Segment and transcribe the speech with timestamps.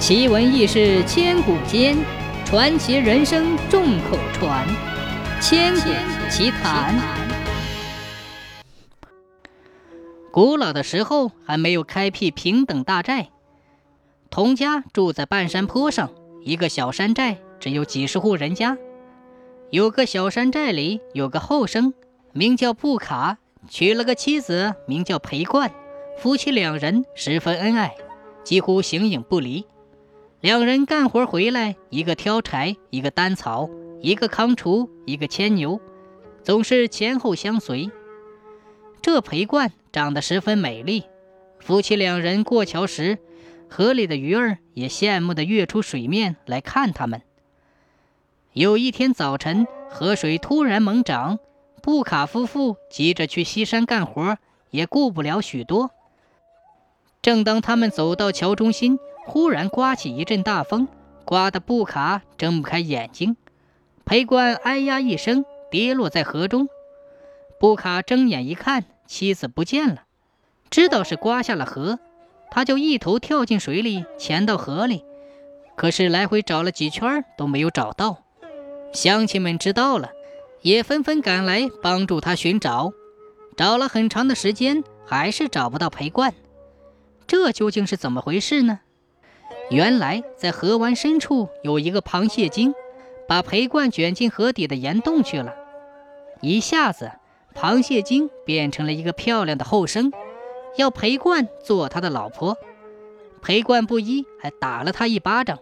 [0.00, 1.94] 奇闻异事千古间，
[2.46, 4.66] 传奇人生众口传。
[5.42, 5.90] 千古
[6.30, 6.98] 奇谈。
[10.32, 13.28] 古老的时候还没有开辟平等大寨，
[14.30, 16.10] 童家住在半山坡上，
[16.44, 18.78] 一个小山寨，只有几十户人家。
[19.68, 21.92] 有个小山寨里有个后生，
[22.32, 23.36] 名叫布卡，
[23.68, 25.70] 娶了个妻子，名叫裴冠，
[26.16, 27.94] 夫妻两人十分恩爱，
[28.42, 29.66] 几乎形影不离。
[30.40, 33.68] 两人干活回来，一个挑柴，一个担草，
[34.00, 35.78] 一个扛锄，一个牵牛，
[36.42, 37.90] 总是前后相随。
[39.02, 41.04] 这裴冠长得十分美丽，
[41.58, 43.18] 夫妻两人过桥时，
[43.68, 47.20] 河里的鱼儿也羡慕地跃出水面来看他们。
[48.54, 51.38] 有一天早晨，河水突然猛涨，
[51.82, 54.38] 布卡夫妇急着去西山干活，
[54.70, 55.90] 也顾不了许多。
[57.20, 60.88] 正当他们走到桥中心，忽然刮起一阵大风，
[61.24, 63.36] 刮得布卡睁不开眼睛。
[64.04, 66.68] 裴冠哎呀一声，跌落在河中。
[67.60, 70.02] 布卡睁眼一看，妻子不见了，
[70.70, 71.98] 知道是刮下了河，
[72.50, 75.04] 他就一头跳进水里，潜到河里。
[75.76, 78.24] 可是来回找了几圈都没有找到。
[78.92, 80.10] 乡亲们知道了，
[80.62, 82.92] 也纷纷赶来帮助他寻找。
[83.56, 86.34] 找了很长的时间，还是找不到裴冠。
[87.26, 88.80] 这究竟是怎么回事呢？
[89.70, 92.74] 原来，在河湾深处有一个螃蟹精，
[93.28, 95.54] 把裴冠卷进河底的岩洞去了。
[96.40, 97.12] 一下子，
[97.54, 100.12] 螃蟹精变成了一个漂亮的后生，
[100.76, 102.56] 要裴冠做他的老婆。
[103.42, 105.60] 裴冠不依，还打了他一巴掌。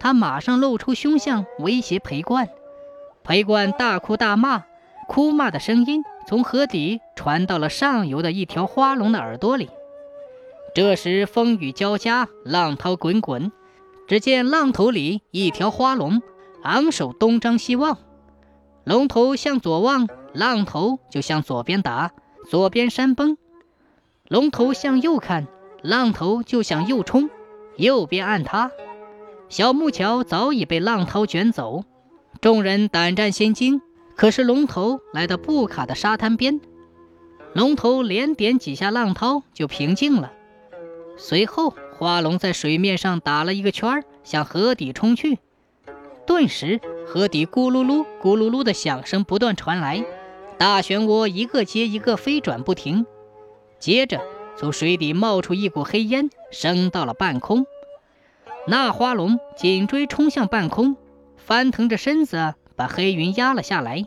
[0.00, 2.48] 他马上露出凶相，威胁裴冠。
[3.22, 4.64] 裴冠大哭大骂，
[5.06, 9.70] 哭骂的声音从河底传到了上游的一条花龙的耳朵里。
[10.72, 13.50] 这时风雨交加，浪涛滚滚。
[14.06, 16.22] 只见浪头里一条花龙，
[16.62, 17.98] 昂首东张西望。
[18.84, 22.12] 龙头向左望，浪头就向左边打，
[22.48, 23.36] 左边山崩；
[24.28, 25.48] 龙头向右看，
[25.82, 27.30] 浪头就向右冲，
[27.76, 28.70] 右边岸塌。
[29.48, 31.84] 小木桥早已被浪涛卷走，
[32.40, 33.80] 众人胆战心惊。
[34.16, 36.60] 可是龙头来到布卡的沙滩边，
[37.54, 40.32] 龙头连点几下浪涛，就平静了。
[41.22, 45.38] 随后，花龙在水面上打了一个圈，向河底冲去。
[46.26, 50.02] 顿时，河底咕噜噜、咕噜噜的响声不断传来，
[50.56, 53.04] 大漩涡一个接一个飞转不停。
[53.78, 54.22] 接着，
[54.56, 57.66] 从水底冒出一股黑烟，升到了半空。
[58.66, 60.96] 那花龙紧追冲向半空，
[61.36, 64.06] 翻腾着身子，把黑云压了下来，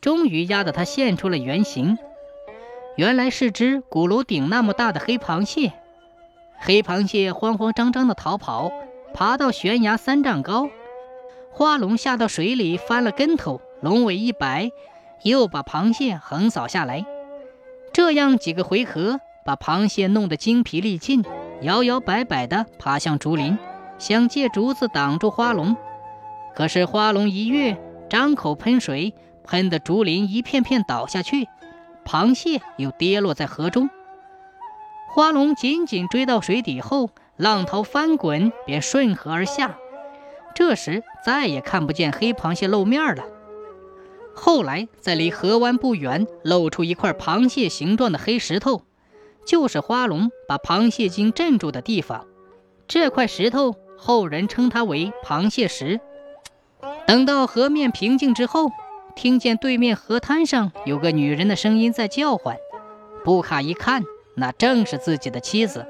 [0.00, 1.96] 终于压得它现出了原形。
[2.96, 5.74] 原来是只鼓楼顶那么大的黑螃蟹。
[6.62, 8.70] 黑螃蟹慌慌张张地逃跑，
[9.14, 10.68] 爬到悬崖三丈高，
[11.50, 14.70] 花龙下到水里翻了跟头，龙尾一摆，
[15.22, 17.06] 又把螃蟹横扫下来。
[17.94, 21.24] 这样几个回合，把螃蟹弄得精疲力尽，
[21.62, 23.58] 摇摇摆摆地爬向竹林，
[23.98, 25.74] 想借竹子挡住花龙。
[26.54, 27.78] 可是花龙一跃，
[28.10, 31.48] 张口喷水，喷得竹林一片片倒下去，
[32.04, 33.88] 螃蟹又跌落在河中。
[35.12, 39.76] 花龙紧紧追到水底后，浪涛翻滚，便顺河而下。
[40.54, 43.24] 这时再也看不见黑螃蟹露面了。
[44.32, 48.82] 后来，在离河湾不远，露出一块螃蟹形状的黑石头，
[49.44, 52.26] 就是花龙把螃蟹精镇住的地方。
[52.86, 55.98] 这块石头，后人称它为螃蟹石。
[57.04, 58.70] 等到河面平静之后，
[59.16, 62.56] 听见对面河滩上有个女人的声音在叫唤。
[63.24, 64.04] 布卡一看。
[64.40, 65.86] 那正是自己的妻子。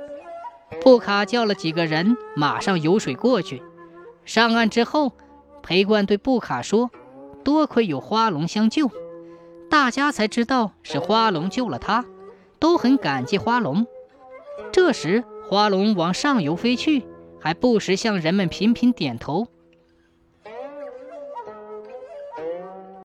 [0.83, 3.63] 布卡叫了几个人，马上游水过去。
[4.25, 5.13] 上岸之后，
[5.63, 6.91] 裴冠对布卡说
[7.45, 8.91] ：“多亏有花龙相救，
[9.71, 12.05] 大家才知道是花龙救了他，
[12.59, 13.87] 都很感激花龙。”
[14.73, 17.07] 这时，花龙往上游飞去，
[17.41, 19.47] 还不时向人们频频点头。